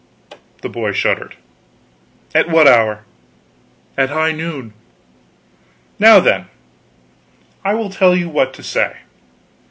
[0.63, 1.35] The boy shuddered.
[2.33, 3.05] "At what hour?"
[3.95, 4.73] "At high noon."
[5.99, 6.47] "Now then,
[7.63, 8.95] I will tell you what to say."